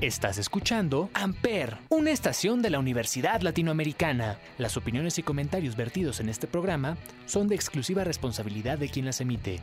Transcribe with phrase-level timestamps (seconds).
[0.00, 4.38] Estás escuchando Amper, una estación de la Universidad Latinoamericana.
[4.56, 9.20] Las opiniones y comentarios vertidos en este programa son de exclusiva responsabilidad de quien las
[9.20, 9.58] emite.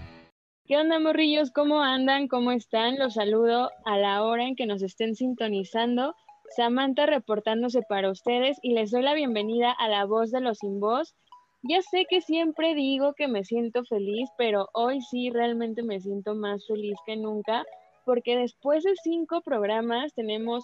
[0.65, 1.51] ¿Qué onda, morrillos?
[1.51, 2.27] ¿Cómo andan?
[2.27, 2.99] ¿Cómo están?
[2.99, 6.13] Los saludo a la hora en que nos estén sintonizando.
[6.57, 10.81] Samantha reportándose para ustedes y les doy la bienvenida a La Voz de los Sin
[10.81, 11.15] Voz.
[11.63, 16.35] Ya sé que siempre digo que me siento feliz, pero hoy sí realmente me siento
[16.35, 17.63] más feliz que nunca
[18.05, 20.63] porque después de cinco programas tenemos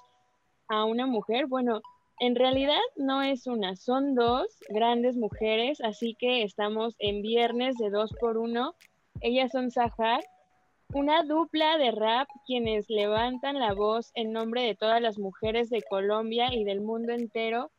[0.67, 1.81] a una mujer, bueno,
[2.19, 7.89] en realidad no es una, son dos grandes mujeres, así que estamos en viernes de
[7.89, 8.75] dos por uno.
[9.21, 10.23] Ellas son Sahar,
[10.93, 15.81] una dupla de rap quienes levantan la voz en nombre de todas las mujeres de
[15.81, 17.71] Colombia y del mundo entero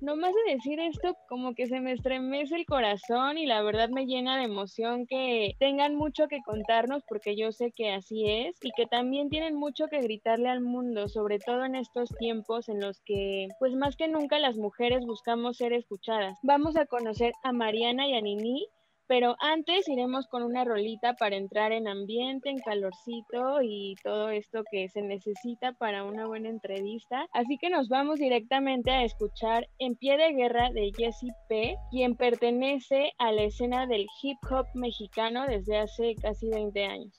[0.00, 4.06] nomás de decir esto, como que se me estremece el corazón y la verdad me
[4.06, 8.70] llena de emoción que tengan mucho que contarnos, porque yo sé que así es, y
[8.76, 13.00] que también tienen mucho que gritarle al mundo, sobre todo en estos tiempos en los
[13.00, 16.38] que, pues más que nunca, las mujeres buscamos ser escuchadas.
[16.42, 18.66] Vamos a conocer a Mariana y a Nini,
[19.08, 24.62] pero antes iremos con una rolita para entrar en ambiente, en calorcito y todo esto
[24.70, 27.26] que se necesita para una buena entrevista.
[27.32, 32.16] Así que nos vamos directamente a escuchar En pie de guerra de Jessie P, quien
[32.16, 37.18] pertenece a la escena del hip hop mexicano desde hace casi 20 años.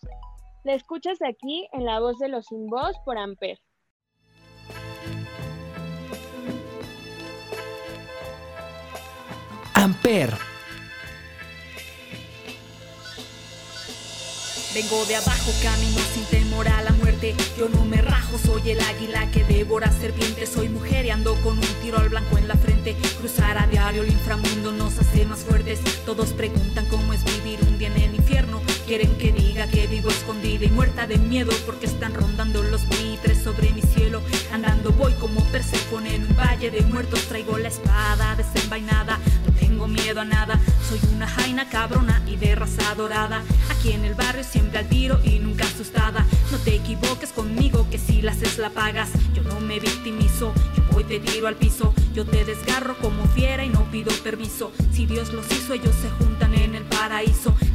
[0.64, 3.58] La escuchas aquí en La Voz de los Sin Voz por Amper.
[9.74, 10.49] Amper
[14.74, 17.36] Vengo de abajo, camino sin temor a la muerte.
[17.58, 20.50] Yo no me rajo, soy el águila que devora serpientes.
[20.50, 22.96] Soy mujer y ando con un tiro al blanco en la frente.
[23.18, 25.80] Cruzar a diario el inframundo nos hace más fuertes.
[26.06, 28.62] Todos preguntan cómo es vivir un día en el infierno.
[28.90, 33.38] Quieren que diga que vivo escondida y muerta de miedo porque están rondando los buitres
[33.38, 34.20] sobre mi cielo.
[34.52, 37.22] Andando voy como Persefone en un valle de muertos.
[37.26, 39.20] Traigo la espada desenvainada.
[39.46, 40.60] No tengo miedo a nada.
[40.90, 43.44] Soy una jaina cabrona y de raza dorada.
[43.70, 46.26] Aquí en el barrio siempre al tiro y nunca asustada.
[46.52, 49.10] No te equivoques conmigo que si la haces la pagas.
[49.36, 51.94] Yo no me victimizo, yo voy te tiro al piso.
[52.16, 54.72] Yo te desgarro como fiera y no pido permiso.
[54.92, 56.29] Si Dios los hizo, ellos se juntan.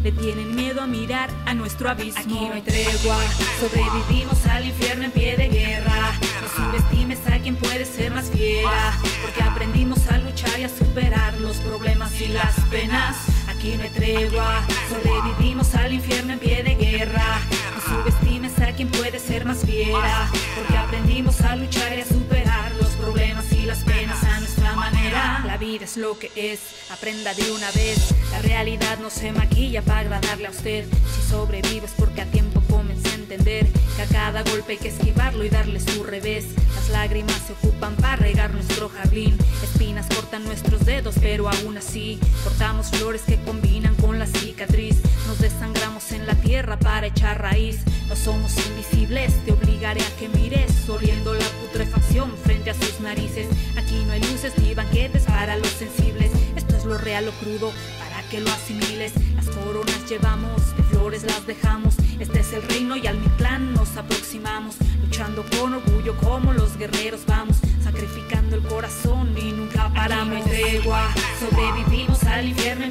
[0.05, 2.21] Le tienen miedo a mirar a nuestro abismo.
[2.21, 3.17] Aquí no hay tregua,
[3.59, 6.13] sobrevivimos al infierno en pie de guerra.
[6.43, 8.93] No subestimes a quien puede ser más fiera.
[9.23, 13.17] Porque aprendimos a luchar y a superar los problemas y las penas
[13.65, 14.63] aquí no hay tregua.
[14.91, 17.41] Sobrevivimos al infierno en pie de guerra.
[17.75, 22.73] No subestimes a quien puede ser más fiera, porque aprendimos a luchar y a superar
[22.79, 24.23] los problemas y las penas
[25.15, 28.13] La vida es lo que es, aprenda de una vez.
[28.33, 30.87] La realidad no se maquilla para agradarle a usted.
[31.15, 33.67] Si sobrevives porque a tiempo comencé a entender
[33.97, 36.47] que a cada golpe hay que esquivarlo y darle su revés.
[36.75, 39.39] Las lágrimas se ocupan para regar nuestro jardín.
[39.63, 44.97] Espinas cortan nuestros dedos, pero aún así cortamos flores que combinan con la cicatriz.
[45.35, 47.81] Nos desangramos en la tierra para echar raíz.
[48.09, 53.49] No somos invisibles, te obligaré a que mires, oliendo la putrefacción frente a sus narices.
[53.77, 56.31] Aquí no hay luces ni banquetes para los sensibles.
[56.55, 59.13] Esto es lo real o crudo para que lo asimiles.
[59.35, 61.97] Las coronas llevamos, de flores las dejamos.
[62.21, 64.77] Este es el reino y al mi clan nos aproximamos.
[65.03, 67.57] Luchando con orgullo como los guerreros vamos.
[67.83, 70.39] Sacrificando el corazón y nunca paramos.
[70.39, 72.87] No tregua, sobrevivimos al infierno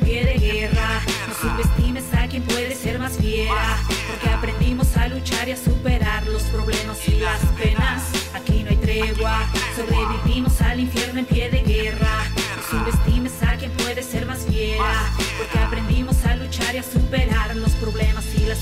[2.33, 3.77] quien puede ser más fiera.
[4.07, 8.01] Porque aprendimos a luchar y a superar los problemas y las penas.
[8.33, 12.25] Aquí no hay tregua, sobrevivimos al infierno en pie de guerra.
[12.57, 15.11] No subestimes a quien puede ser más fiera.
[15.37, 17.22] Porque aprendimos a luchar y a superar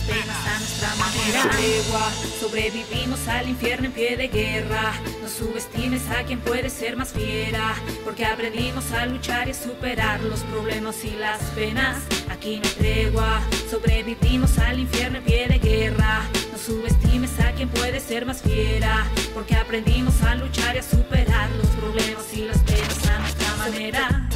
[0.01, 1.49] penas a nuestra manera.
[1.51, 4.93] Tregua, sobrevivimos al infierno en pie de guerra.
[5.21, 7.75] No subestimes a quien puede ser más fiera.
[8.03, 11.97] Porque aprendimos a luchar y a superar los problemas y las penas.
[12.29, 16.21] Aquí no hay tregua, sobrevivimos al infierno en pie de guerra.
[16.51, 19.05] No subestimes a quien puede ser más fiera.
[19.33, 24.29] Porque aprendimos a luchar y a superar los problemas y las penas a nuestra manera.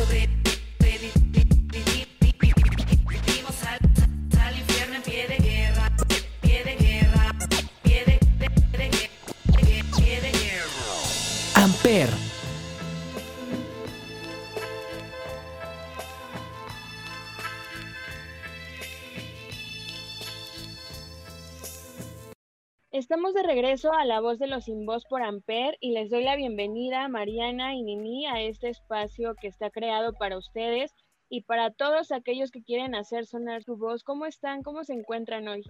[11.86, 12.10] Amper.
[22.92, 26.24] Estamos de regreso a La Voz de los Sin Voz por Amper y les doy
[26.24, 30.92] la bienvenida Mariana y Nini a este espacio que está creado para ustedes
[31.30, 34.04] y para todos aquellos que quieren hacer sonar su voz.
[34.04, 34.64] ¿Cómo están?
[34.64, 35.62] ¿Cómo se encuentran hoy?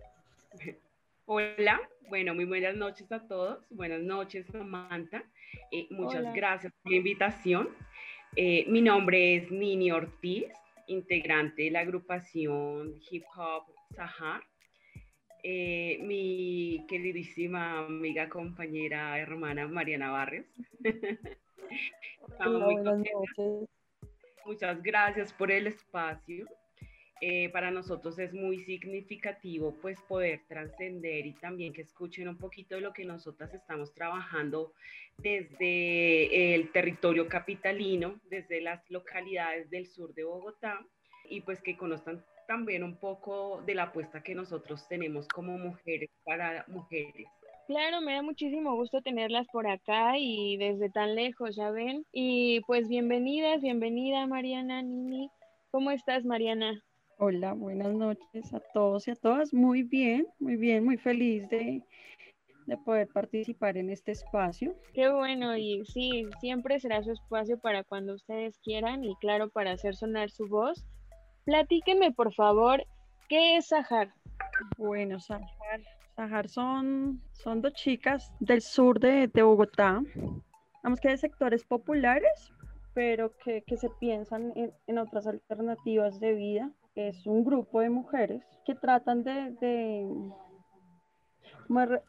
[1.28, 3.66] Hola, bueno, muy buenas noches a todos.
[3.72, 5.24] Buenas noches, Samantha.
[5.72, 7.70] Eh, muchas gracias por la invitación.
[8.36, 10.46] Eh, mi nombre es Nini Ortiz,
[10.86, 13.64] integrante de la agrupación Hip Hop
[13.96, 14.44] Sahar.
[15.42, 20.46] Eh, mi queridísima amiga, compañera, hermana Mariana Barrios.
[24.46, 26.46] Muchas gracias por el espacio.
[27.22, 32.76] Eh, para nosotros es muy significativo pues poder trascender y también que escuchen un poquito
[32.76, 34.74] de lo que nosotras estamos trabajando
[35.18, 40.86] desde el territorio capitalino, desde las localidades del sur de Bogotá
[41.30, 46.10] y pues que conozcan también un poco de la apuesta que nosotros tenemos como mujeres
[46.26, 47.28] para mujeres.
[47.68, 52.06] Claro, me da muchísimo gusto tenerlas por acá y desde tan lejos, ya ven.
[52.12, 55.32] Y pues bienvenidas, bienvenida Mariana, Nini.
[55.72, 56.84] ¿Cómo estás, Mariana?
[57.18, 59.54] Hola, buenas noches a todos y a todas.
[59.54, 61.82] Muy bien, muy bien, muy feliz de,
[62.84, 64.76] poder participar en este espacio.
[64.94, 69.72] Qué bueno, y sí, siempre será su espacio para cuando ustedes quieran y claro, para
[69.72, 70.86] hacer sonar su voz.
[71.46, 72.84] Platíquenme, por favor,
[73.30, 74.14] ¿qué es Sahar?
[74.78, 75.48] Bueno, Sahar,
[76.18, 80.02] Sahar son, son dos chicas del sur de, Bogotá,
[80.84, 82.52] vamos que de sectores populares,
[82.94, 84.52] pero que, se piensan
[84.86, 90.16] en otras alternativas de vida es un grupo de mujeres que tratan de,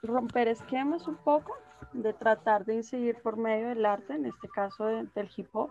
[0.02, 1.54] romper esquemas un poco,
[1.92, 5.70] de tratar de incidir por medio del arte, en este caso del hip hop,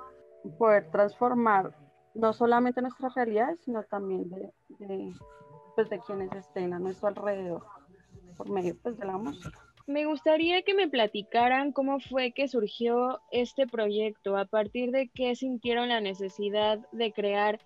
[0.57, 1.75] poder transformar
[2.13, 5.13] no solamente nuestras realidades, sino también de,
[5.75, 7.63] pues, de quienes estén a nuestro alrededor
[8.37, 9.59] por medio pues, de la música.
[9.87, 15.35] Me gustaría que me platicaran cómo fue que surgió este proyecto, a partir de qué
[15.35, 17.59] sintieron la necesidad de crear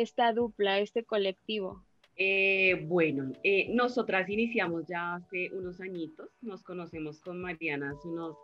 [0.00, 1.82] esta dupla, este colectivo?
[2.16, 8.36] Eh, bueno, eh, nosotras iniciamos ya hace unos añitos, nos conocemos con Mariana hace unos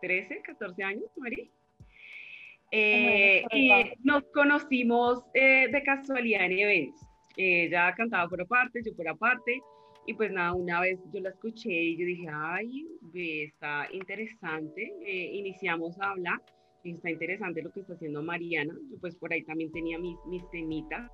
[0.00, 1.46] 13, 14 años, María.
[2.70, 3.70] Eh, y
[4.02, 7.00] nos conocimos de casualidad en eventos.
[7.36, 9.60] ella cantaba por aparte, yo por aparte,
[10.06, 14.92] y pues nada, una vez yo la escuché y yo dije, ay, está interesante,
[15.32, 16.40] iniciamos a hablar
[16.92, 20.48] está interesante lo que está haciendo Mariana, yo pues por ahí también tenía mis, mis
[20.50, 21.10] temitas.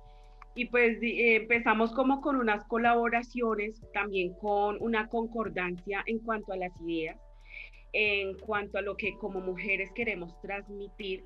[0.53, 6.57] Y pues eh, empezamos como con unas colaboraciones, también con una concordancia en cuanto a
[6.57, 7.17] las ideas,
[7.93, 11.23] en cuanto a lo que como mujeres queremos transmitir.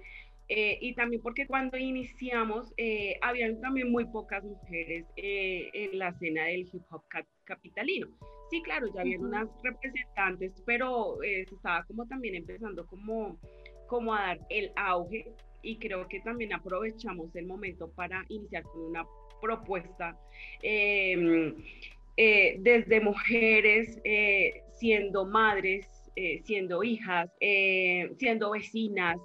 [0.47, 6.45] Eh, y también porque cuando iniciamos, eh, habían también muy pocas mujeres en la escena
[6.45, 7.01] del hip hop
[7.45, 8.07] capitalino.
[8.51, 13.39] Sí, claro, ya habían unas representantes, pero se estaba como también empezando como
[13.87, 15.27] como a dar el auge
[15.61, 19.05] y creo que también aprovechamos el momento para iniciar con una
[19.41, 20.17] propuesta
[20.61, 21.55] em,
[22.17, 27.29] eh, desde mujeres eh, siendo madres, eh, siendo hijas,
[28.17, 29.17] siendo vecinas,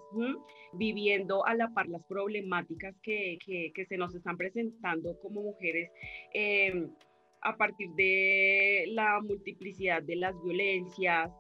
[0.73, 5.91] viviendo a la par las problemáticas que, que, se nos están presentando como mujeres
[6.33, 6.91] em,
[7.43, 11.31] a partir de la multiplicidad de las violencias,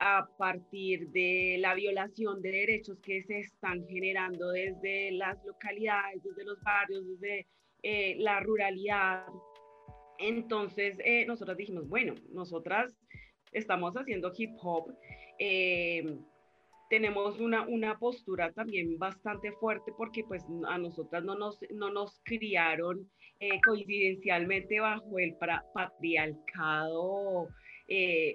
[0.00, 6.44] a partir de la violación de derechos que se están generando desde las localidades, desde
[6.44, 7.46] los barrios, desde
[7.82, 9.26] eh, la ruralidad.
[10.18, 12.98] Entonces, eh, nosotros dijimos, bueno, nosotras
[13.52, 14.90] estamos haciendo hip hop,
[15.38, 16.16] eh,
[16.88, 22.20] tenemos una, una postura también bastante fuerte porque pues a nosotras no nos, no nos
[22.24, 23.08] criaron
[23.64, 25.36] coincidencialmente bajo el
[25.72, 27.48] patriarcado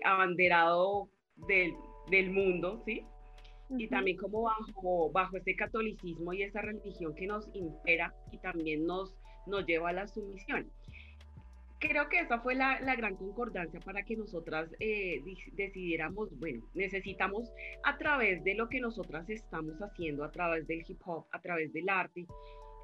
[0.03, 1.09] abanderado
[1.47, 1.73] del,
[2.09, 3.05] del mundo, ¿sí?
[3.77, 8.85] Y también como bajo, bajo este catolicismo y esa religión que nos impera y también
[8.85, 9.15] nos,
[9.47, 10.69] nos lleva a la sumisión.
[11.79, 15.21] Creo que esa fue la, la gran concordancia para que nosotras eh,
[15.53, 17.51] decidiéramos, bueno, necesitamos
[17.83, 21.73] a través de lo que nosotras estamos haciendo, a través del hip hop, a través
[21.73, 22.25] del arte,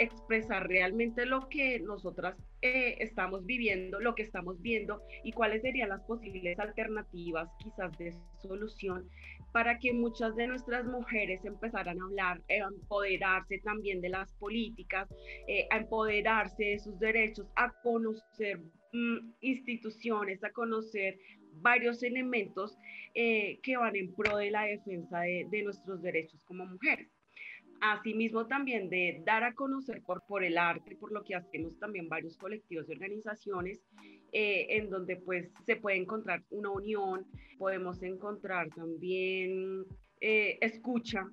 [0.02, 5.90] expresar realmente lo que nosotras eh, estamos viviendo, lo que estamos viendo y cuáles serían
[5.90, 9.08] las posibles alternativas quizás de solución
[9.52, 15.08] para que muchas de nuestras mujeres empezaran a hablar, a empoderarse también de las políticas,
[15.48, 18.58] eh, a empoderarse de sus derechos, a conocer
[18.94, 21.20] mm, instituciones, a conocer
[21.62, 22.76] varios elementos
[23.14, 27.21] eh, que van en pro de la defensa de nuestros derechos como mujeres.
[27.82, 32.08] Asimismo también de dar a conocer por, por el arte, por lo que hacemos también
[32.08, 33.82] varios colectivos y organizaciones,
[34.32, 37.26] eh, en donde pues se puede encontrar una unión,
[37.58, 39.84] podemos encontrar también
[40.20, 41.28] eh, escucha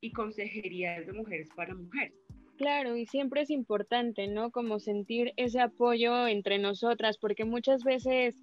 [0.00, 2.14] y consejería de mujeres para mujeres.
[2.58, 4.50] Claro, y siempre es importante, ¿no?
[4.50, 8.42] Como sentir ese apoyo entre nosotras, porque muchas veces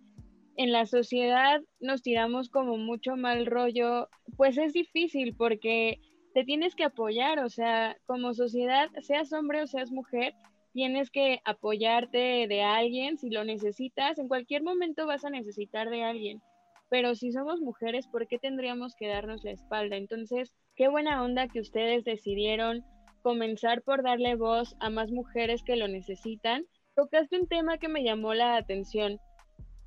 [0.56, 4.08] en la sociedad nos tiramos como mucho mal rollo,
[4.38, 6.00] pues es difícil porque
[6.34, 10.34] te tienes que apoyar, o sea, como sociedad, seas hombre o seas mujer,
[10.74, 16.04] tienes que apoyarte de alguien si lo necesitas, en cualquier momento vas a necesitar de
[16.04, 16.42] alguien,
[16.90, 19.96] pero si somos mujeres, ¿por qué tendríamos que darnos la espalda?
[19.96, 22.84] Entonces, qué buena onda que ustedes decidieron
[23.24, 26.66] comenzar por darle voz a más mujeres que lo necesitan.
[26.96, 29.20] Tocaste un tema que me llamó la atención.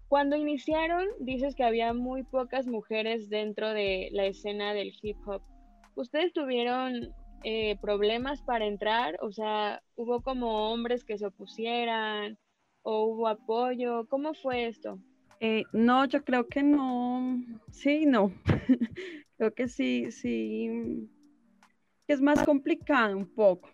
[0.08, 5.42] Cuando iniciaron, dices que había muy pocas mujeres dentro de la escena del hip hop.
[5.96, 9.16] ¿Ustedes tuvieron eh, problemas para entrar?
[9.22, 12.38] O sea, ¿hubo como hombres que se opusieran
[12.82, 14.06] o hubo apoyo?
[14.06, 14.98] ¿Cómo fue esto?
[15.40, 17.42] Eh, no, yo creo que no.
[17.70, 18.30] Sí, no.
[19.38, 21.08] creo que sí, sí.
[22.06, 23.70] Es más complicado un poco.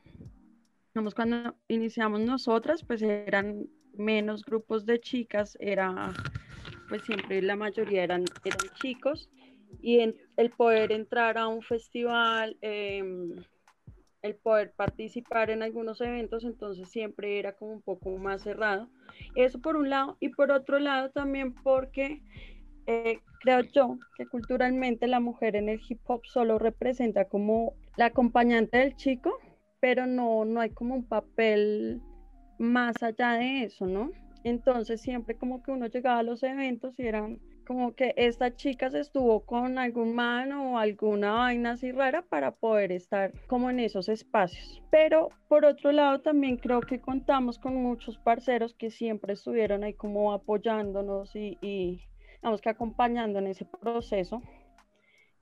[1.16, 6.12] Cuando iniciamos nosotras, pues eran menos grupos de chicas, era,
[6.88, 9.28] pues siempre la mayoría eran, eran chicos
[9.80, 10.00] y
[10.36, 13.36] el poder entrar a un festival, em,
[14.22, 18.88] el poder participar en algunos eventos, entonces siempre era como un poco más cerrado.
[19.34, 22.22] Eso por un lado, y por otro lado también porque
[22.86, 28.06] eh, creo yo que culturalmente la mujer en el hip hop solo representa como la
[28.06, 29.38] acompañante del chico,
[29.80, 32.00] pero no, no hay como un papel
[32.58, 34.12] más allá de eso, ¿no?
[34.44, 38.90] Entonces siempre como que uno llegaba a los eventos y eran como que esta chica
[38.90, 43.80] se estuvo con algún man o alguna vaina así rara para poder estar como en
[43.80, 44.82] esos espacios.
[44.90, 49.94] Pero por otro lado también creo que contamos con muchos parceros que siempre estuvieron ahí
[49.94, 52.00] como apoyándonos y, y
[52.62, 54.42] que acompañando en ese proceso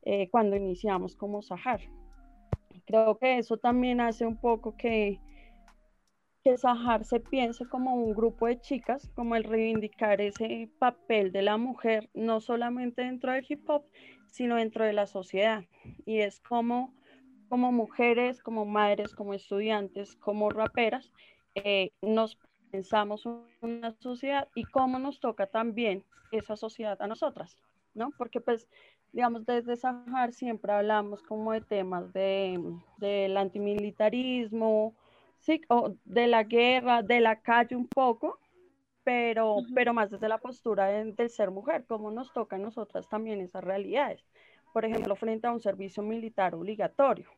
[0.02, 1.80] eh, cuando iniciamos como Sahar.
[2.86, 5.20] Creo que eso también hace un poco que
[6.42, 11.42] que Sahar se piense como un grupo de chicas, como el reivindicar ese papel de
[11.42, 13.84] la mujer, no solamente dentro del hip hop,
[14.26, 15.64] sino dentro de la sociedad.
[16.06, 16.94] Y es como,
[17.48, 21.12] como mujeres, como madres, como estudiantes, como raperas,
[21.54, 22.38] eh, nos
[22.70, 23.26] pensamos
[23.60, 27.56] una sociedad y cómo nos toca también esa sociedad a nosotras,
[27.94, 28.12] ¿no?
[28.16, 28.68] Porque pues,
[29.12, 32.58] digamos, desde Sahar siempre hablamos como de temas de,
[32.98, 34.94] del antimilitarismo,
[35.40, 38.38] sí, o de la guerra, de la calle un poco,
[39.04, 43.40] pero, pero más desde la postura del ser mujer, cómo nos toca a nosotras también
[43.40, 44.24] esas realidades.
[44.72, 47.28] Por ejemplo, frente a un servicio militar obligatorio.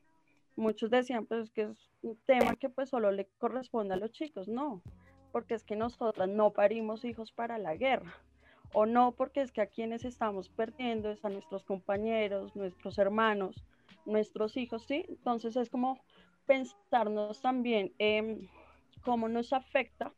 [0.54, 4.48] Muchos decían pues que es un tema que pues solo le corresponde a los chicos,
[4.48, 4.82] no,
[5.30, 8.12] porque es que nosotras no parimos hijos para la guerra,
[8.74, 13.64] o no porque es que a quienes estamos perdiendo es a nuestros compañeros, nuestros hermanos,
[14.04, 15.06] nuestros hijos, ¿sí?
[15.08, 15.98] Entonces es como
[16.46, 18.48] pensarnos también en
[19.02, 20.12] cómo nos afecta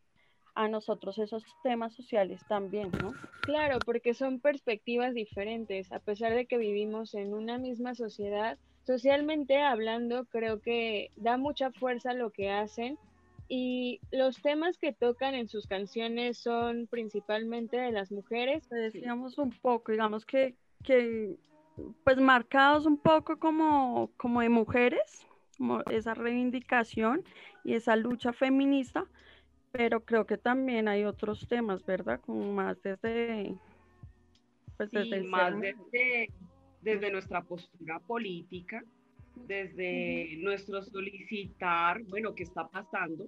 [0.54, 3.12] a nosotros esos temas sociales también, ¿no?
[3.40, 9.60] Claro, porque son perspectivas diferentes, a pesar de que vivimos en una misma sociedad, socialmente
[9.60, 12.98] hablando, creo que da mucha fuerza lo que hacen
[13.48, 18.68] y los temas que tocan en sus canciones son principalmente de las mujeres.
[18.70, 21.36] Decíamos un poco, digamos que, que
[22.04, 25.26] pues marcados un poco como, como de mujeres,
[25.90, 27.22] esa reivindicación
[27.64, 29.06] y esa lucha feminista,
[29.72, 32.20] pero creo que también hay otros temas, ¿verdad?
[32.20, 33.54] Como más desde...
[34.76, 36.28] Pues desde más desde,
[36.82, 38.82] desde nuestra postura política,
[39.46, 43.26] desde nuestro solicitar, bueno, ¿qué está pasando?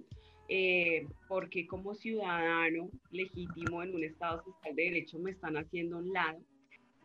[0.49, 6.13] Eh, porque como ciudadano legítimo en un Estado social de derecho me están haciendo un
[6.13, 6.39] lado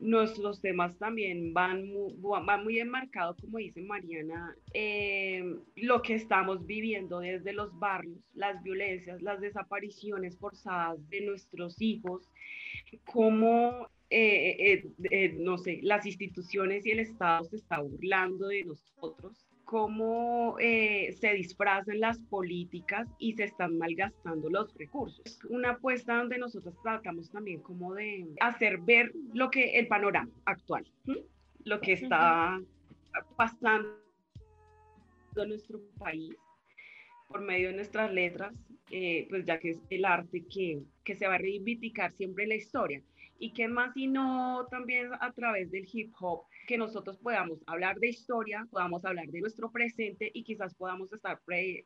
[0.02, 6.66] nuestros temas también van muy, van muy enmarcados, como dice Mariana, eh, lo que estamos
[6.66, 12.28] viviendo desde los barrios, las violencias, las desapariciones forzadas de nuestros hijos,
[13.04, 19.51] cómo, eh, eh, no sé, las instituciones y el Estado se está burlando de nosotros
[19.72, 25.40] cómo eh, se disfrazan las políticas y se están malgastando los recursos.
[25.48, 30.84] Una apuesta donde nosotros tratamos también como de hacer ver lo que el panorama actual,
[31.64, 32.60] lo que está
[33.34, 33.98] pasando
[35.36, 36.36] en nuestro país
[37.28, 38.52] por medio de nuestras letras,
[38.90, 42.50] eh, pues ya que es el arte que, que se va a reivindicar siempre en
[42.50, 43.02] la historia.
[43.42, 47.98] Y qué más si no también a través del hip hop que nosotros podamos hablar
[47.98, 51.40] de historia, podamos hablar de nuestro presente y quizás podamos estar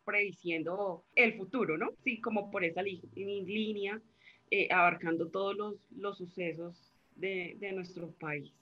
[0.04, 1.92] prediciendo el futuro, ¿no?
[2.04, 4.02] Sí, como por esa línea,
[4.50, 8.52] eh, abarcando todos los, los sucesos de, de nuestro país.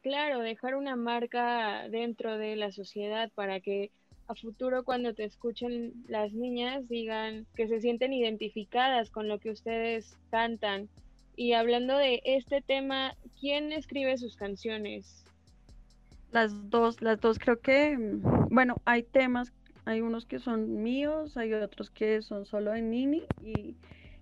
[0.00, 3.92] Claro, dejar una marca dentro de la sociedad para que
[4.26, 9.50] a futuro cuando te escuchen las niñas digan que se sienten identificadas con lo que
[9.50, 10.88] ustedes cantan
[11.36, 15.24] Y hablando de este tema, ¿quién escribe sus canciones?
[16.30, 17.96] Las dos, las dos creo que,
[18.50, 19.52] bueno, hay temas,
[19.84, 23.76] hay unos que son míos, hay otros que son solo de Nini, y,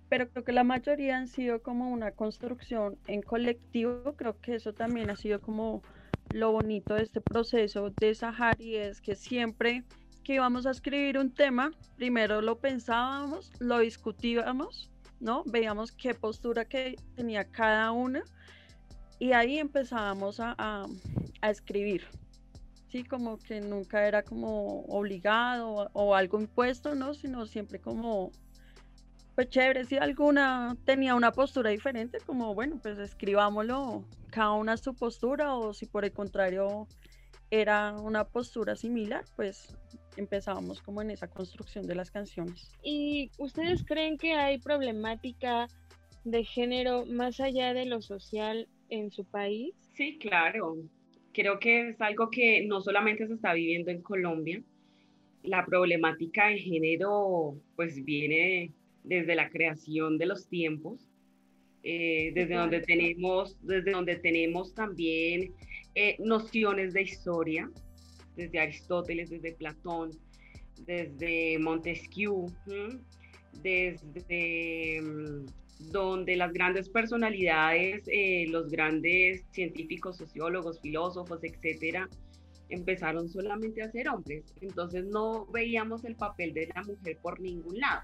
[0.09, 4.73] pero creo que la mayoría han sido como una construcción en colectivo, creo que eso
[4.73, 5.81] también ha sido como
[6.31, 9.83] lo bonito de este proceso de Sahari, es que siempre
[10.23, 14.90] que íbamos a escribir un tema, primero lo pensábamos, lo discutíamos,
[15.21, 15.43] ¿no?
[15.45, 18.23] Veíamos qué postura que tenía cada una
[19.19, 22.03] y ahí empezábamos a, a, escribir.
[22.87, 27.13] Sí, como que nunca era como obligado o, algo impuesto, ¿no?
[27.13, 28.31] Sino siempre como,
[29.35, 34.95] pues chévere, si alguna tenía una postura diferente, como bueno, pues escribámoslo, cada una su
[34.95, 36.87] postura, o si por el contrario
[37.51, 39.77] era una postura similar, pues
[40.15, 42.71] empezábamos como en esa construcción de las canciones.
[42.81, 45.67] ¿Y ustedes creen que hay problemática
[46.23, 49.75] de género más allá de lo social en su país?
[49.93, 50.77] Sí, claro.
[51.33, 54.63] Creo que es algo que no solamente se está viviendo en Colombia.
[55.43, 58.71] La problemática de género pues viene
[59.03, 61.09] desde la creación de los tiempos,
[61.83, 65.53] eh, desde, donde tenemos, desde donde tenemos también
[65.95, 67.69] eh, nociones de historia,
[68.35, 70.11] desde Aristóteles, desde Platón,
[70.85, 72.47] desde Montesquieu,
[73.61, 75.45] desde mm,
[75.91, 82.07] donde las grandes personalidades, eh, los grandes científicos, sociólogos, filósofos, etcétera,
[82.69, 84.45] empezaron solamente a ser hombres.
[84.61, 88.03] Entonces no veíamos el papel de la mujer por ningún lado.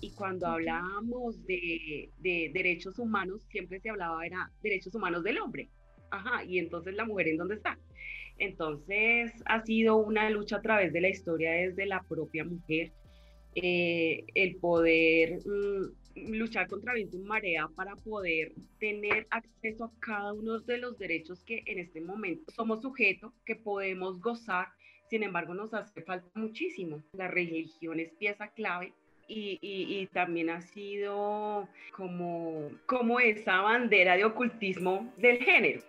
[0.00, 5.68] Y cuando hablábamos de, de derechos humanos, siempre se hablaba era derechos humanos del hombre.
[6.14, 7.76] Ajá, y entonces la mujer en dónde está.
[8.38, 12.92] Entonces ha sido una lucha a través de la historia desde la propia mujer,
[13.56, 20.32] eh, el poder mm, luchar contra viento y marea para poder tener acceso a cada
[20.34, 24.68] uno de los derechos que en este momento somos sujetos, que podemos gozar,
[25.10, 27.02] sin embargo nos hace falta muchísimo.
[27.14, 28.92] La religión es pieza clave
[29.26, 35.80] y, y, también ha sido como, como esa bandera de ocultismo del género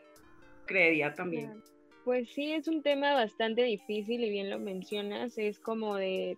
[0.66, 1.64] creería también.
[2.04, 6.38] Pues sí, es un tema bastante difícil y bien lo mencionas, es como de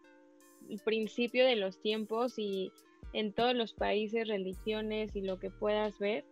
[0.85, 2.71] principio de los tiempos y
[3.13, 6.25] en todos los países, religiones y lo que puedas ver.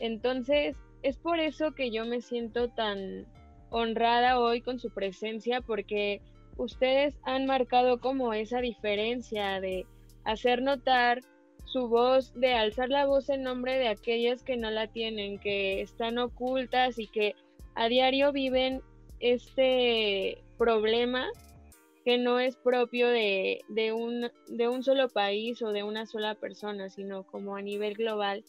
[0.00, 3.26] Entonces, es por eso que yo me siento tan
[3.70, 6.20] honrada hoy con su presencia porque
[6.56, 9.86] ustedes han marcado como esa diferencia de
[10.24, 11.20] hacer notar
[11.66, 15.82] su voz, de alzar la voz en nombre de aquellas que no la tienen, que
[15.82, 17.34] están ocultas y que
[17.74, 18.82] a diario viven
[19.20, 21.28] este problema
[22.04, 26.36] que no es propio de, de, un, de un solo país o de una sola
[26.36, 28.44] persona, sino como a nivel global.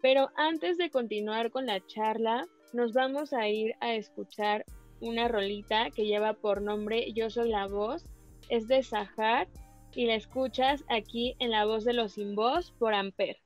[0.00, 4.64] Pero antes de continuar con la charla, nos vamos a ir a escuchar
[5.00, 8.04] una rolita que lleva por nombre Yo soy la voz,
[8.48, 9.48] es de Sahar
[9.94, 13.38] y la escuchas aquí en La Voz de los Sin Voz por Amper.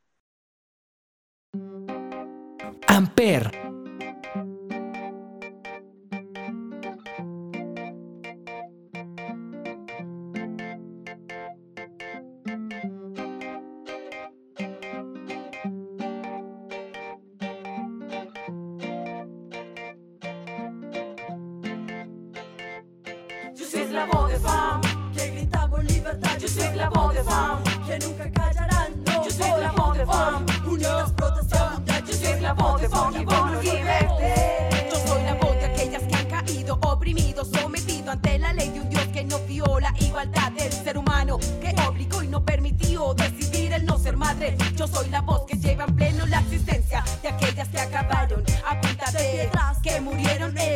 [2.89, 3.51] Amper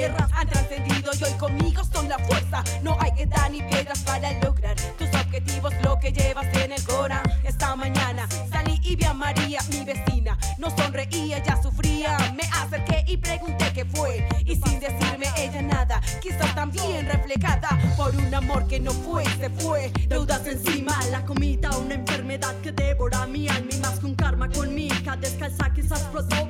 [0.00, 2.64] guerras han trascendido y hoy conmigo son la fuerza.
[2.82, 7.22] No hay edad ni piedras para lograr tus objetivos, lo que llevas en el Gora.
[7.44, 10.38] Esta mañana salí y vi a María, mi vecina.
[10.58, 12.16] No sonreía, ya sufría.
[12.34, 14.26] Me acerqué y pregunté qué fue.
[14.46, 19.50] Y sin decirme ella nada, quizás también reflejada por un amor que no fue, se
[19.50, 19.90] fue.
[20.08, 24.48] Deudas encima, la comida, una enfermedad que devora mi alma y más que un karma
[24.48, 24.90] conmigo.
[25.20, 26.46] Descalza, quizás prosó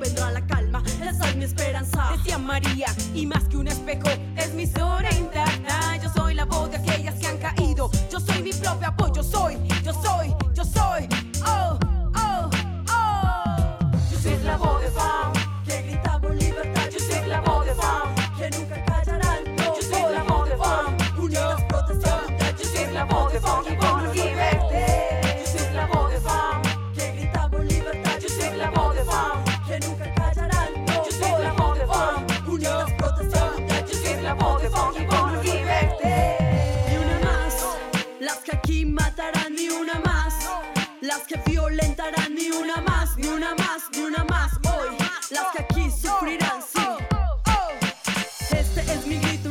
[2.23, 3.50] gracias María y más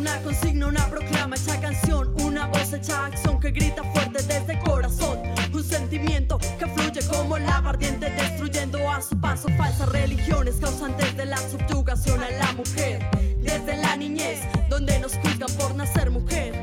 [0.01, 4.59] una consigna, una proclama, hecha canción, una voz hecha acción que grita fuerte desde el
[4.61, 5.19] corazón.
[5.53, 11.27] Un sentimiento que fluye como lava ardiente, destruyendo a su paso falsas religiones causantes de
[11.27, 12.99] la subyugación a la mujer.
[13.43, 16.60] Desde la niñez, donde nos juzgan por nacer mujer.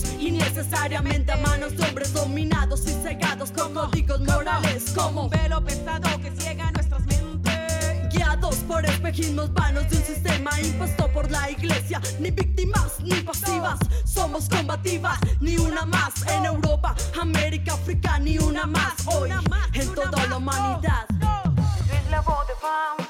[0.00, 5.64] Morimos innecesariamente a manos de hombres dominados y cegados con códigos morales como Un velo
[5.64, 8.12] pesado que ciega nuestras mentes.
[8.12, 12.00] guiados por espejismos vanos de un sistema impuesto por la iglesia.
[12.18, 15.18] Ni víctimas ni pasivas, somos combativas.
[15.40, 19.30] Ni una más en Europa, América, África, ni una más hoy
[19.74, 21.06] en toda la humanidad.
[22.10, 23.09] La.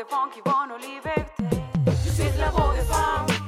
[0.00, 1.44] de funk y vont nous liberté.
[2.04, 3.39] Je suis la voix de femme.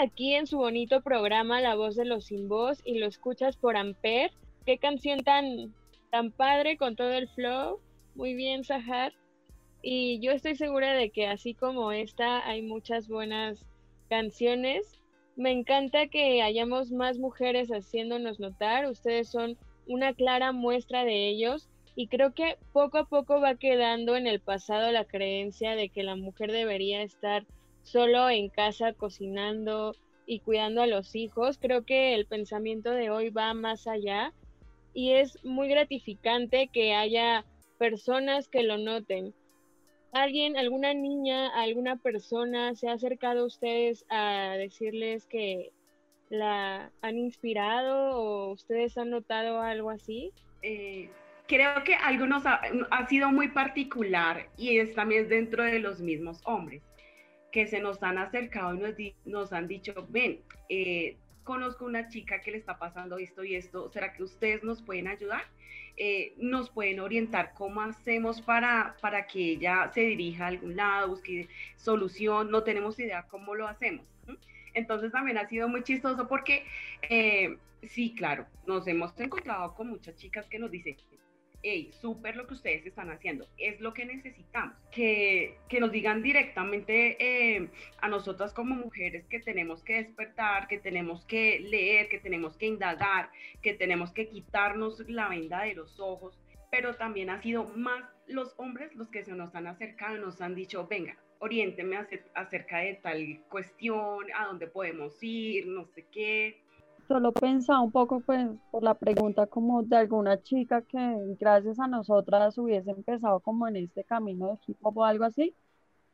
[0.00, 3.76] Aquí en su bonito programa La Voz de los Sin Voz y lo escuchas por
[3.76, 4.30] Amper.
[4.64, 5.74] Qué canción tan,
[6.12, 7.80] tan padre con todo el flow.
[8.14, 9.12] Muy bien, Sahar.
[9.82, 13.66] Y yo estoy segura de que así como esta hay muchas buenas
[14.08, 15.00] canciones.
[15.34, 18.88] Me encanta que hayamos más mujeres haciéndonos notar.
[18.88, 21.68] Ustedes son una clara muestra de ellos.
[21.96, 26.04] Y creo que poco a poco va quedando en el pasado la creencia de que
[26.04, 27.44] la mujer debería estar
[27.82, 29.94] solo en casa cocinando
[30.26, 31.58] y cuidando a los hijos.
[31.58, 34.32] Creo que el pensamiento de hoy va más allá
[34.94, 37.44] y es muy gratificante que haya
[37.78, 39.34] personas que lo noten.
[40.12, 45.70] ¿Alguien, alguna niña, alguna persona se ha acercado a ustedes a decirles que
[46.28, 50.32] la han inspirado o ustedes han notado algo así?
[50.60, 51.08] Eh,
[51.48, 56.00] creo que algo nos ha, ha sido muy particular y es también dentro de los
[56.00, 56.82] mismos hombres
[57.52, 62.50] que se nos han acercado y nos, han dicho, ven, eh, conozco una chica que
[62.50, 65.44] le está pasando esto y esto, ¿será que ustedes nos pueden ayudar?
[65.98, 71.08] Eh, nos pueden orientar cómo hacemos para, para que ella se dirija a algún lado,
[71.08, 74.06] busque solución, no tenemos idea cómo lo hacemos.
[74.74, 76.64] Entonces también ha sido muy chistoso porque
[77.02, 80.96] eh, sí, claro, nos hemos encontrado con muchas chicas que nos dicen,
[81.62, 86.22] hey, súper lo que ustedes están haciendo, es lo que necesitamos, que, que nos digan
[86.22, 87.68] directamente eh,
[88.00, 92.66] a nosotras como mujeres que tenemos que despertar, que tenemos que leer, que tenemos que
[92.66, 93.30] indagar,
[93.62, 96.38] que tenemos que quitarnos la venda de los ojos,
[96.70, 100.54] pero también ha sido más los hombres los que se nos han acercado nos han
[100.54, 106.61] dicho, venga, oriénteme ace- acerca de tal cuestión, a dónde podemos ir, no sé qué.
[107.12, 111.86] Solo pensaba un poco pues por la pregunta como de alguna chica que gracias a
[111.86, 115.54] nosotras hubiese empezado como en este camino de hip hop o algo así.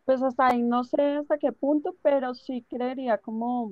[0.04, 3.70] Pues hasta ahí no sé hasta qué punto, pero sí creería como,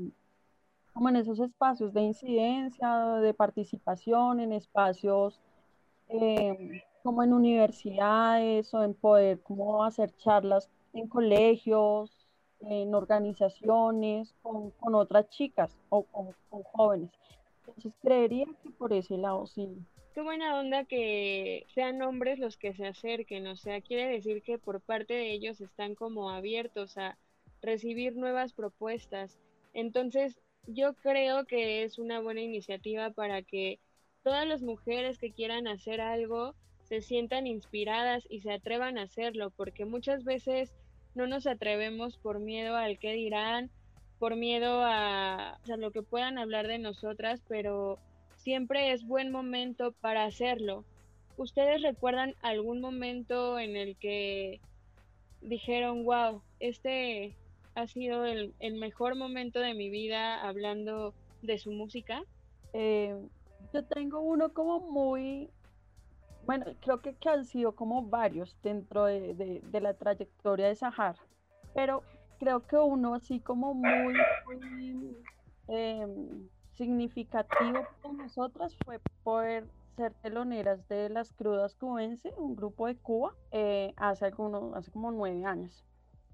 [0.94, 5.40] como en esos espacios de incidencia, de participación, en espacios
[6.08, 12.15] eh, como en universidades o en poder como hacer charlas en colegios,
[12.60, 17.10] en organizaciones, con, con otras chicas o con, con jóvenes.
[17.60, 19.68] Entonces creería que por ese lado sí.
[20.14, 24.58] Qué buena onda que sean hombres los que se acerquen, o sea, quiere decir que
[24.58, 27.18] por parte de ellos están como abiertos a
[27.60, 29.38] recibir nuevas propuestas.
[29.74, 33.78] Entonces, yo creo que es una buena iniciativa para que
[34.22, 39.50] todas las mujeres que quieran hacer algo se sientan inspiradas y se atrevan a hacerlo,
[39.50, 40.72] porque muchas veces
[41.16, 43.70] no nos atrevemos por miedo al que dirán,
[44.18, 47.98] por miedo a, lo que puedan hablar de nosotras, pero
[48.36, 50.84] siempre es buen momento para hacerlo.
[51.36, 54.60] ¿Ustedes recuerdan algún momento en el que
[55.40, 57.34] dijeron, wow, este
[57.74, 62.22] ha sido el, el mejor momento de mi vida hablando de su música?
[62.72, 63.16] Eh,
[63.72, 65.48] yo tengo uno como muy,
[66.46, 71.16] bueno, creo que, que han sido como varios dentro de, de, la trayectoria de Sahar,
[71.74, 72.04] pero
[72.38, 74.14] creo que uno así como muy,
[74.46, 75.16] muy
[75.66, 82.96] em, significativo para nosotras fue poder ser teloneras de las Crudas Cubense, un grupo de
[82.96, 85.84] Cuba, eh, hace, algunos, hace como nueve años,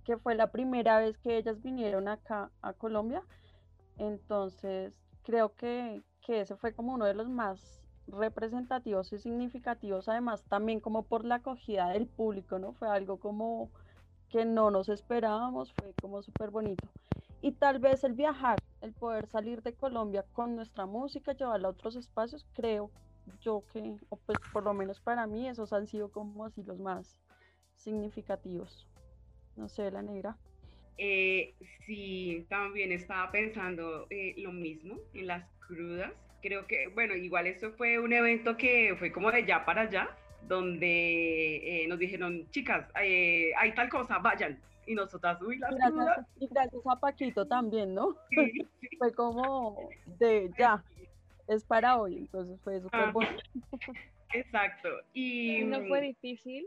[0.04, 3.22] que fue la primera vez que ellas vinieron acá a Colombia.
[3.98, 10.44] Entonces, creo que, que ese fue como uno de los más representativos y significativos, además
[10.44, 12.72] también como por la acogida del público, ¿no?
[12.72, 13.70] Fue algo como
[14.28, 16.88] que no nos esperábamos, fue como súper bonito.
[17.40, 21.72] Y tal vez el viajar, el poder salir de Colombia con nuestra música, llevarla a
[21.72, 22.90] otros espacios, creo
[23.40, 26.78] yo que, o pues por lo menos para mí, esos han sido como así los
[26.78, 27.18] más
[27.76, 28.86] significativos.
[29.56, 30.36] No sé, la negra.
[30.98, 36.12] Eh, sí, también estaba pensando eh, lo mismo en las crudas.
[36.42, 40.10] Creo que, bueno, igual eso fue un evento que fue como de ya para allá,
[40.48, 44.60] donde eh, nos dijeron, chicas, eh, hay tal cosa, vayan.
[44.86, 48.16] Y nosotras, uy, las Gracias, y gracias a Paquito también, ¿no?
[48.30, 48.50] Sí,
[48.80, 48.88] sí.
[48.98, 50.82] Fue como de ya,
[51.48, 53.10] es para hoy, entonces fue súper Ah.
[53.12, 53.42] bonito.
[54.32, 54.88] Exacto.
[55.12, 56.66] Y ¿No fue difícil?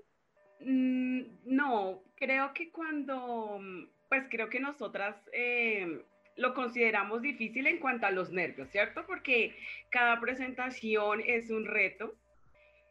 [0.62, 6.04] Mm, No, creo que cuando, mm, pues creo que nosotras eh,
[6.36, 9.06] lo consideramos difícil en cuanto a los nervios, ¿cierto?
[9.06, 9.56] Porque
[9.90, 12.14] cada presentación es un reto.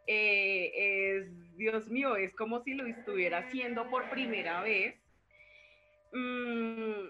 [0.07, 4.97] Eh, es, Dios mío, es como si lo estuviera haciendo por primera vez.
[6.13, 7.09] Mm,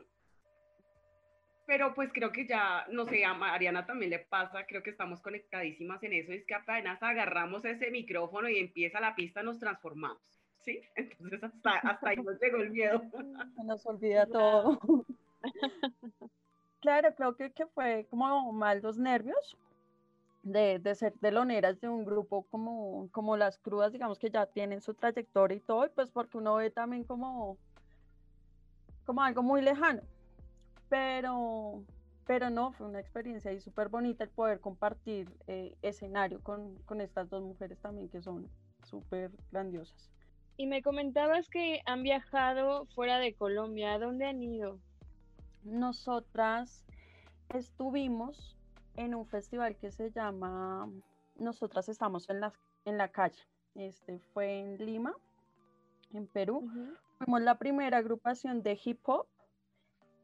[1.66, 5.20] pero pues creo que ya, no sé, a Mariana también le pasa, creo que estamos
[5.20, 10.20] conectadísimas en eso, es que apenas agarramos ese micrófono y empieza la pista, nos transformamos,
[10.60, 10.80] ¿sí?
[10.96, 13.02] Entonces hasta, hasta ahí nos llegó el miedo.
[13.56, 14.78] Se nos olvida todo.
[16.80, 19.56] Claro, creo que, que fue como mal los nervios
[20.42, 24.82] de, de ser teloneras de un grupo como, como las crudas, digamos que ya tienen
[24.82, 27.56] su trayectoria y todo, y pues porque uno ve también como,
[29.06, 30.02] como algo muy lejano.
[30.90, 31.82] Pero,
[32.26, 37.00] pero no, fue una experiencia ahí súper bonita el poder compartir eh, escenario con, con
[37.00, 38.46] estas dos mujeres también que son
[38.82, 40.10] súper grandiosas.
[40.56, 43.94] Y me comentabas que han viajado fuera de Colombia.
[43.94, 44.78] ¿A dónde han ido?
[45.64, 46.84] Nosotras
[47.48, 48.56] estuvimos
[48.96, 50.90] en un festival que se llama
[51.36, 52.52] Nosotras estamos en la,
[52.84, 53.42] en la calle.
[53.74, 55.14] Este fue en Lima,
[56.12, 56.70] en Perú.
[57.18, 59.26] Fuimos la primera agrupación de hip hop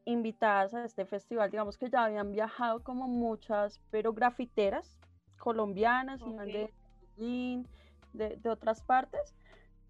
[0.04, 1.50] invitadas a este festival.
[1.50, 4.98] Digamos que ya habían viajado como muchas, pero grafiteras
[5.38, 6.70] colombianas, de
[8.12, 9.34] de, de otras partes,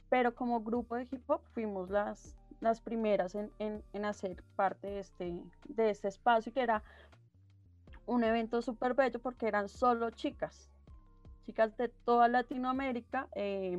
[0.09, 4.87] pero como grupo de hip hop fuimos las, las primeras en, en- en hacer parte
[4.89, 5.35] de este,
[5.69, 6.83] de este espacio, que era
[8.07, 10.69] un evento súper bello porque eran solo chicas,
[11.47, 13.29] chicas de toda Latinoamérica.
[13.35, 13.79] eh,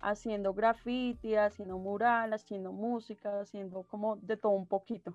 [0.00, 5.12] haciendo graffiti, haciendo mural, haciendo música, haciendo como de todo un poquito.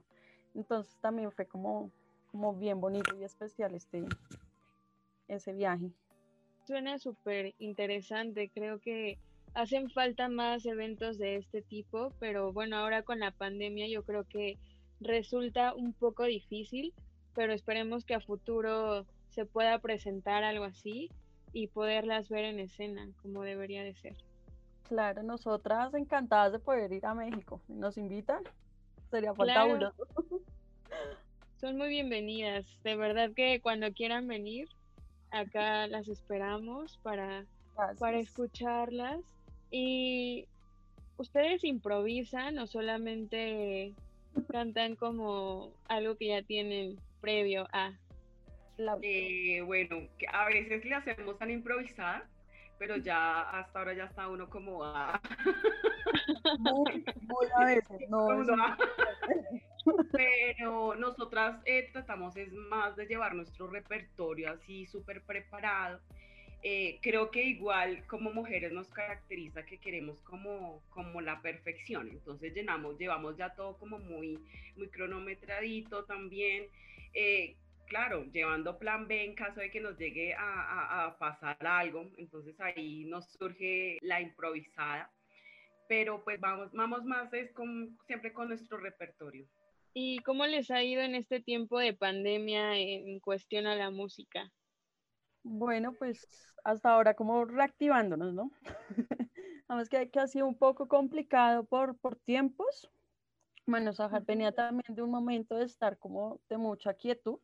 [0.53, 1.89] Entonces también fue como,
[2.31, 4.03] como bien bonito y especial este,
[5.29, 5.89] ese viaje.
[6.67, 8.49] Suena súper interesante.
[8.49, 9.17] Creo que
[9.53, 14.23] hacen falta más eventos de este tipo, pero bueno, ahora con la pandemia yo creo
[14.25, 14.57] que
[14.99, 16.93] resulta un poco difícil,
[17.35, 21.09] pero esperemos que a futuro se pueda presentar algo así
[21.51, 24.15] y poderlas ver en escena como debería de ser.
[24.87, 27.61] Claro, nosotras encantadas de poder ir a México.
[27.67, 28.43] Nos invitan,
[29.09, 29.93] sería Claro.
[29.93, 30.07] fantabuloso.
[31.59, 32.65] Son muy bienvenidas.
[32.83, 34.67] De verdad que cuando quieran venir,
[35.31, 37.45] acá las esperamos para
[37.99, 39.19] para escucharlas.
[39.75, 40.45] Y
[41.17, 43.95] ustedes improvisan o solamente
[44.51, 47.91] cantan como algo que ya tienen previo a.
[48.77, 52.23] La- Eh, bueno, que a veces le hacemos tan improvisada,
[52.77, 54.83] pero ya hasta ahora ya está uno como
[56.59, 58.27] muy, muy a veces, no.
[60.13, 65.99] Pero nosotras eh, tratamos es más de llevar nuestro repertorio así súper preparado.
[66.65, 72.53] Eh, creo que igual como mujeres nos caracteriza que queremos como, como la perfección, entonces
[72.53, 74.39] llenamos, llevamos ya todo como muy,
[74.77, 76.67] muy cronometradito también.
[77.13, 81.57] Eh, claro, llevando plan B en caso de que nos llegue a, a- a pasar
[81.67, 85.11] algo, entonces ahí nos surge la improvisada,
[85.89, 89.45] pero pues vamos, vamos más es con, siempre con nuestro repertorio.
[89.93, 94.49] ¿Y cómo les ha ido en este tiempo de pandemia en cuestión a la música?
[95.43, 96.27] Bueno, pues
[96.63, 98.51] hasta ahora como reactivándonos, ¿no?
[99.67, 102.89] Además que, que ha sido un poco complicado por, por tiempos.
[103.65, 107.39] Bueno, Sahar venía también de un momento de estar como de mucha quietud,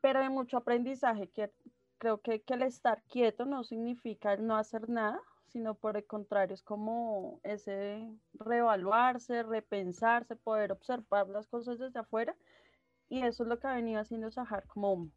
[0.00, 1.52] pero de mucho aprendizaje, que
[1.98, 6.06] creo que, que el estar quieto no significa el no hacer nada, sino por el
[6.06, 12.36] contrario, es como ese reevaluarse, repensarse, poder observar las cosas desde afuera.
[13.08, 15.10] Y eso es lo que ha venido haciendo Sahar, como,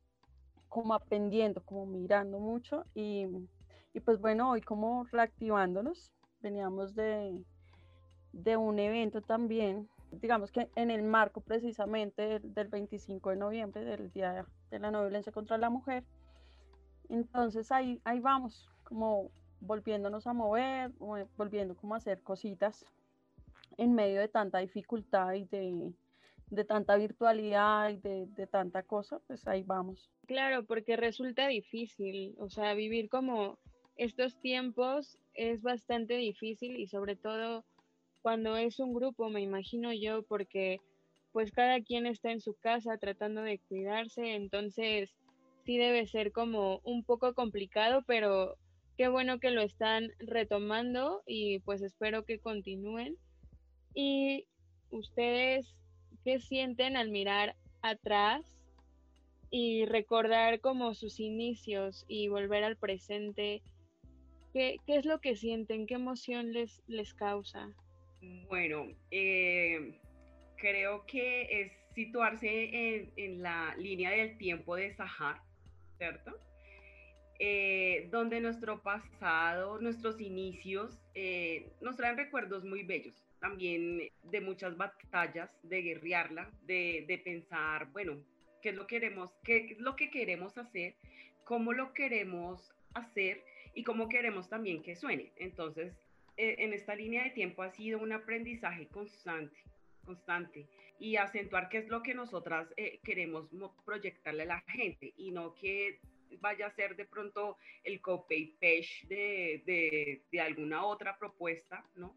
[0.70, 2.86] como aprendiendo, como mirando mucho.
[2.96, 3.26] Y,
[3.94, 7.44] y pues bueno, hoy como reactivándonos, veníamos de,
[8.32, 14.12] de un evento también, digamos que en el marco precisamente del, 25 de noviembre, del
[14.12, 16.04] Día de la No Violencia contra la Mujer.
[17.10, 20.92] Entonces ahí, ahí vamos, como volviéndonos a mover,
[21.38, 22.86] volviendo como a hacer cositas
[23.78, 25.94] en medio de tanta dificultad y de,
[26.50, 30.10] de tanta virtualidad y de, de, tanta cosa, pues ahí vamos.
[30.26, 33.58] Claro, porque resulta difícil, o sea, vivir como
[33.96, 37.66] estos tiempos es bastante difícil y sobre todo
[38.22, 40.80] cuando es un grupo, me imagino yo, porque
[41.32, 45.12] pues cada quien está en su casa tratando de cuidarse, entonces
[45.66, 48.56] sí debe ser como un poco complicado, pero
[48.98, 53.16] qué bueno que lo están retomando y pues espero que continúen.
[53.94, 54.46] ¿Y
[54.92, 55.76] ustedes
[56.30, 58.46] qué sienten al mirar atrás
[59.50, 63.64] y recordar como sus inicios y volver al presente?
[64.54, 65.88] ¿Qué, qué es lo que sienten?
[65.88, 67.72] ¿Qué emoción les, les causa?
[68.48, 70.00] Bueno, eh,
[70.58, 75.42] creo que es situarse en, la línea del tiempo de Sahar,
[75.98, 76.38] ¿cierto?
[77.40, 84.76] Eh, donde nuestro pasado, nuestros inicios, eh, nos traen recuerdos muy bellos, también de muchas
[84.78, 88.22] batallas, de guerrearla, de, de pensar, bueno,
[88.62, 90.96] qué es lo queremos, qué es lo que queremos hacer,
[91.44, 95.32] cómo lo queremos hacer y cómo queremos también que suene.
[95.38, 95.94] Entonces,
[96.38, 99.58] eh, en esta línea de tiempo ha sido un aprendizaje constante,
[100.06, 103.50] constante y acentuar qué es lo que nosotras eh, queremos
[103.86, 106.00] proyectarle a la gente y no que
[106.40, 112.16] vaya a ser de pronto el copy paste de, de, alguna otra propuesta, ¿no?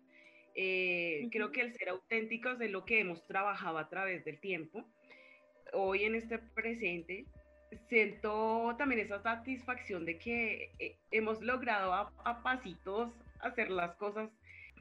[0.55, 4.85] Eh, creo que el ser auténticos es lo que hemos trabajado a través del tiempo.
[5.73, 7.25] Hoy en este presente
[7.89, 13.13] siento también esa satisfacción de que hemos logrado a pasitos
[13.43, 14.31] hacer las cosas.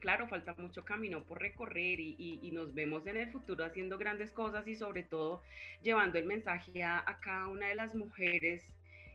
[0.00, 4.66] Claro, falta mucho camino por recorrer y, nos vemos en el futuro haciendo grandes cosas
[4.66, 5.42] y sobre todo
[5.80, 8.64] llevando el mensaje a, cada una de las mujeres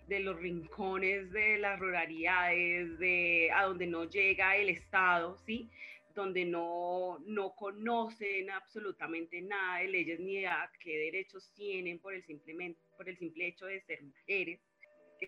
[0.07, 5.69] de los rincones de las ruralidades, de a donde no llega el Estado, ¿sí?
[6.17, 10.49] Donde no, no conocen absolutamente nada de leyes ni de
[10.79, 14.59] qué derechos tienen por el, simplemente, por el simple hecho de ser mujeres.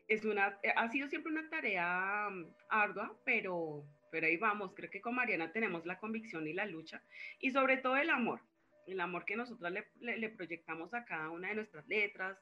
[0.08, 4.99] Es una, ha sido siempre una tarea mm, ardua, pero, pero ahí vamos, creo que
[4.99, 7.04] con Mariana tenemos la convicción y la lucha
[7.39, 8.41] y sobre todo el amor,
[8.91, 12.38] el amor que nosotros le, proyectamos a cada una de nuestras letras,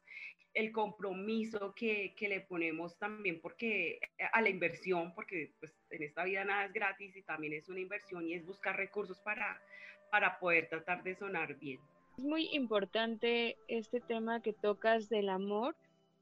[0.53, 3.99] el compromiso que, que, le ponemos también porque
[4.33, 7.79] a la inversión, porque pues, en esta vida nada es gratis y también es una
[7.79, 9.61] inversión y es buscar recursos para,
[10.09, 11.79] para poder tratar de sonar bien.
[12.17, 15.75] Es muy importante este tema que tocas del amor.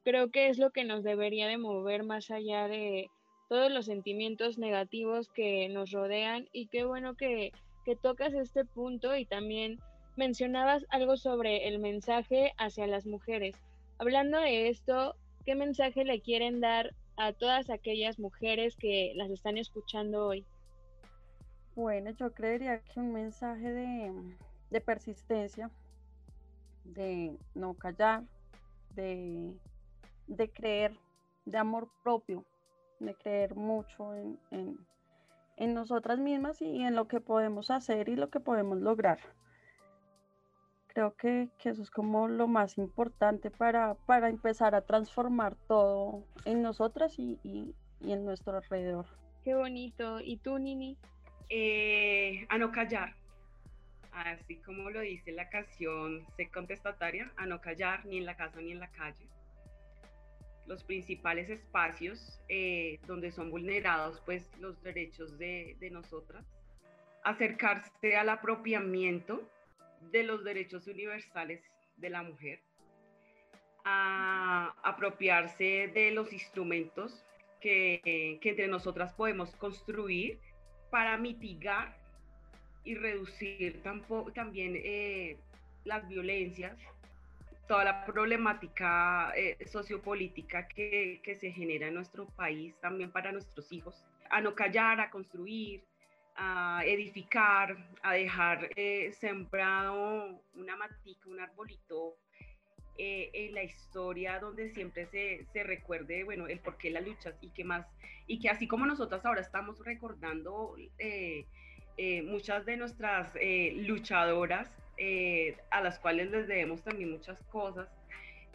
[0.04, 3.10] Creo que es lo que nos debería de mover más allá de,
[3.48, 7.52] todos los sentimientos negativos que nos rodean y qué bueno que,
[7.86, 9.80] que tocas este punto y también
[10.16, 13.56] mencionabas algo sobre el mensaje hacia las mujeres.
[13.98, 19.58] Hablando de esto, ¿qué mensaje le quieren dar a todas aquellas mujeres que las están
[19.58, 20.46] escuchando hoy?
[21.76, 25.70] Bueno, yo creería que un mensaje de, persistencia,
[26.84, 28.24] de no callar,
[28.96, 29.54] de,
[30.28, 30.98] de creer,
[31.46, 32.46] de amor propio,
[33.00, 34.78] de creer mucho en,
[35.74, 39.20] nosotras mismas y en lo que podemos hacer y lo que podemos lograr.
[40.96, 46.62] Creo que, eso es como lo más importante para, para, empezar a transformar todo en
[46.62, 47.38] nosotras y,
[48.00, 49.06] en nuestro alrededor.
[49.44, 50.22] Qué bonito.
[50.22, 50.98] ¿Y tú, Nini?
[51.50, 53.14] Eh, a no callar.
[54.14, 58.62] Así como lo dice la canción C contestataria, a no callar ni en la casa
[58.62, 59.28] ni en la calle
[60.68, 66.44] los principales espacios eh, donde son vulnerados pues los derechos de, de nosotras,
[67.24, 69.48] acercarse al apropiamiento
[70.12, 71.62] de los derechos universales
[71.98, 72.60] de la mujer,
[73.84, 77.24] a apropiarse de los instrumentos
[77.62, 80.40] que, que entre nosotras podemos construir
[80.90, 81.96] para mitigar
[82.84, 83.82] y reducir
[84.34, 85.38] también eh,
[85.84, 86.78] las violencias
[87.68, 93.72] toda la problemática eh, sociopolítica que, que, se genera en nuestro país, también para nuestros
[93.72, 95.84] hijos, a no callar, a construir,
[96.36, 102.18] a edificar, a dejar eh, sembrado una matica, un arbolito
[102.98, 107.36] eh, en la historia donde siempre se, se, recuerde, bueno, el por qué las luchas
[107.42, 107.86] y que más,
[108.28, 111.46] y que así como nosotras ahora estamos recordando eh,
[112.24, 113.32] muchas de nuestras
[113.76, 114.70] luchadoras,
[115.72, 117.88] a las cuales les debemos también muchas cosas,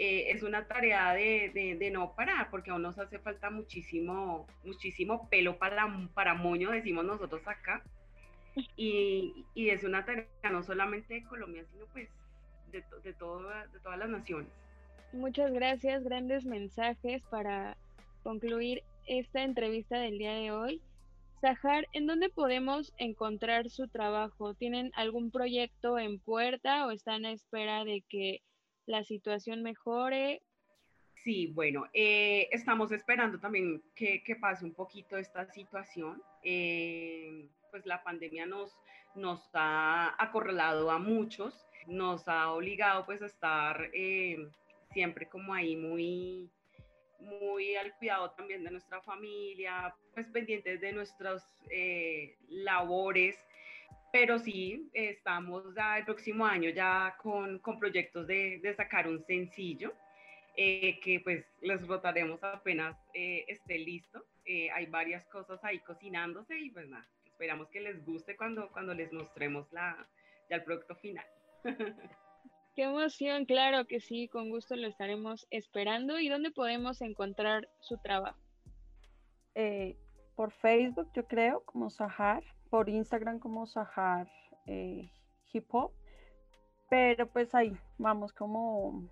[0.00, 5.58] es una tarea de, de, no parar, porque aún nos hace falta muchísimo, muchísimo pelo
[5.58, 7.82] para, para moño, decimos nosotros acá,
[8.76, 12.08] y, y es una tarea no solamente de Colombia, sino pues
[12.72, 14.48] de, de, de todas las naciones.
[15.12, 17.76] Muchas gracias, grandes mensajes para
[18.22, 20.80] concluir esta entrevista del día de hoy.
[21.40, 24.54] Sahar, ¿en dónde podemos encontrar su trabajo?
[24.54, 28.40] ¿Tienen algún proyecto en puerta o están a espera de que
[28.90, 30.42] la situación mejore?
[31.14, 36.22] Sí, bueno, eh, estamos esperando también que, que, pase un poquito esta situación.
[36.42, 38.74] Eh, pues la pandemia nos,
[39.14, 44.36] nos ha acorralado a muchos nos ha obligado pues a estar eh,
[44.92, 46.50] siempre como ahí muy,
[47.20, 51.42] muy al cuidado también de nuestra familia, pues pendientes de nuestras
[52.48, 53.36] labores,
[54.12, 59.24] pero sí estamos ya el próximo año ya con, con proyectos de, de, sacar un
[59.24, 59.92] sencillo.
[60.56, 64.26] Eh, que pues les rotaremos apenas esté listo.
[64.74, 69.12] hay varias cosas ahí cocinándose y pues nada, esperamos que les guste cuando, cuando les
[69.12, 70.08] mostremos la,
[70.50, 71.24] ya el producto final.
[72.76, 76.20] Qué emoción, claro que sí, con gusto lo estaremos esperando.
[76.20, 78.38] ¿Y dónde podemos encontrar su trabajo?
[79.54, 79.96] Eh,
[80.36, 84.28] por Facebook, yo creo, como Sahar, por Instagram como Sahar
[84.66, 85.10] eh,
[85.52, 85.92] Hip Hop,
[86.88, 89.08] pero pues ahí vamos como,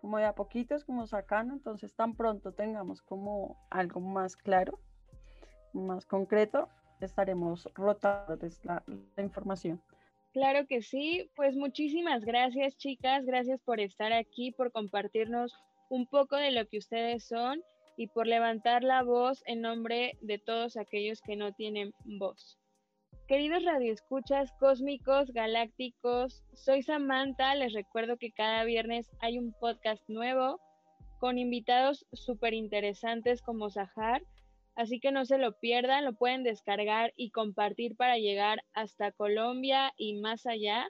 [0.00, 4.78] como de a poquitos, como sacando, entonces tan pronto tengamos como algo más claro,
[5.72, 6.68] más concreto,
[7.00, 8.82] estaremos rotando la,
[9.16, 9.82] la información.
[10.32, 15.54] Claro que sí, pues muchísimas gracias chicas, gracias por estar aquí, por compartirnos
[15.90, 17.62] un poco de lo que ustedes son
[17.96, 22.58] y por levantar la voz en nombre de todos aquellos que no tienen voz.
[23.26, 30.60] Queridos radioescuchas cósmicos, galácticos, soy Samantha, les recuerdo que cada viernes hay un podcast nuevo
[31.20, 34.22] con invitados súper interesantes como Sahar
[34.76, 39.92] Así que no se lo pierdan, lo pueden descargar y compartir para llegar hasta Colombia
[39.96, 40.88] y más allá.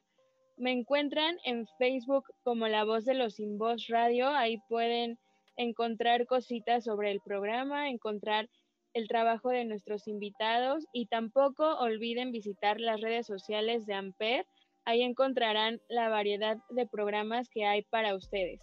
[0.57, 4.29] Me encuentran en Facebook como La Voz de los Sin Voz Radio.
[4.31, 5.19] Ahí pueden
[5.57, 8.49] encontrar cositas sobre el programa, encontrar
[8.95, 14.47] el trabajo de nuestros invitados y tampoco olviden visitar las redes sociales de Amper.
[14.85, 18.61] Ahí encontrarán la variedad de programas que hay para ustedes.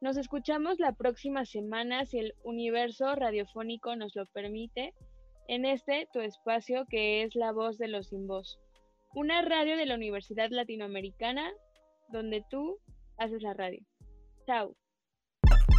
[0.00, 4.94] Nos escuchamos la próxima semana, si el universo radiofónico nos lo permite,
[5.48, 8.58] en este tu espacio que es La Voz de los Sin Voz,
[9.14, 11.50] una radio de la Universidad Latinoamericana
[12.08, 12.78] donde tú
[13.16, 13.80] haces la radio.
[14.46, 14.76] Chao.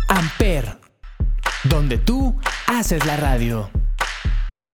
[0.09, 0.65] Amper,
[1.69, 2.35] donde tú
[2.67, 3.69] haces la radio.